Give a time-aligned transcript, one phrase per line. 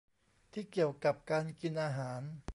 [0.53, 2.21] ที่เกี่ยวกับการกินอาหาร